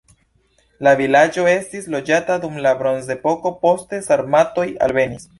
[0.85, 5.29] La vilaĝo estis loĝata dum la bronzepoko, poste sarmatoj alvenis.